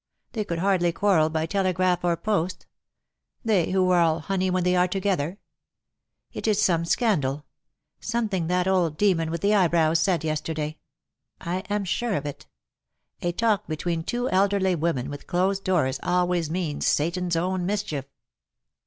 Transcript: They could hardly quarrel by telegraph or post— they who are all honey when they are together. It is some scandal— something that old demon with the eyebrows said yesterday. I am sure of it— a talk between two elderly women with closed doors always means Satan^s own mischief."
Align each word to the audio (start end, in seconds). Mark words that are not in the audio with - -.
They 0.31 0.43
could 0.43 0.57
hardly 0.57 0.91
quarrel 0.91 1.29
by 1.29 1.45
telegraph 1.45 2.03
or 2.03 2.17
post— 2.17 2.65
they 3.45 3.69
who 3.69 3.87
are 3.91 4.01
all 4.01 4.19
honey 4.21 4.49
when 4.49 4.63
they 4.63 4.75
are 4.75 4.87
together. 4.87 5.37
It 6.33 6.47
is 6.47 6.59
some 6.59 6.85
scandal— 6.85 7.45
something 7.99 8.47
that 8.47 8.67
old 8.67 8.97
demon 8.97 9.29
with 9.29 9.41
the 9.41 9.53
eyebrows 9.53 9.99
said 9.99 10.23
yesterday. 10.23 10.79
I 11.39 11.57
am 11.69 11.85
sure 11.85 12.15
of 12.15 12.25
it— 12.25 12.47
a 13.21 13.31
talk 13.31 13.67
between 13.67 14.01
two 14.01 14.27
elderly 14.31 14.73
women 14.73 15.07
with 15.07 15.27
closed 15.27 15.63
doors 15.63 15.99
always 16.01 16.49
means 16.49 16.87
Satan^s 16.87 17.35
own 17.35 17.67
mischief." 17.67 18.05